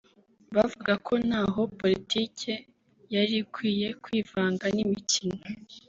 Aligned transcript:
bavugaga 0.55 0.95
ko 1.07 1.13
ntaho 1.27 1.61
politike 1.79 2.51
yari 3.15 3.35
ikwiye 3.43 3.87
kwivanga 4.03 4.65
n’imikino 4.75 5.37